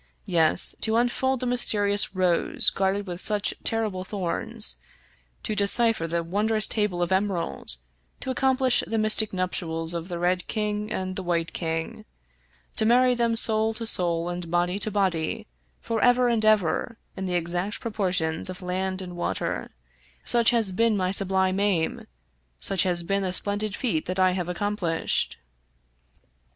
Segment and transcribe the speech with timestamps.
[0.25, 4.77] Yes, to un fold the mysterious Rose guarded with such terrible thorns;
[5.43, 7.75] to decipher the wondrous Table of Emerald;
[8.21, 12.05] to accomplish the mystic nuptials of the Red King and the White Queen;
[12.77, 15.45] to marry them soul to soul and body to body,
[15.81, 19.69] forever and ever, in the exact proportions of land and water—
[20.25, 22.07] such has been my sublime aim,
[22.59, 25.37] such has been the splendid feat that I have accomplished."